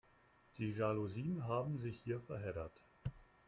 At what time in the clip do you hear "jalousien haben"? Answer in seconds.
0.71-1.77